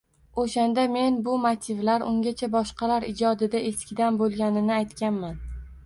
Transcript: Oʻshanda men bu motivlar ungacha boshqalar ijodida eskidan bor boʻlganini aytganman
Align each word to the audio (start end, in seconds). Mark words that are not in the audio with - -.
Oʻshanda 0.43 0.85
men 0.93 1.19
bu 1.27 1.35
motivlar 1.43 2.07
ungacha 2.07 2.51
boshqalar 2.57 3.07
ijodida 3.13 3.65
eskidan 3.73 4.21
bor 4.23 4.31
boʻlganini 4.35 4.79
aytganman 4.83 5.43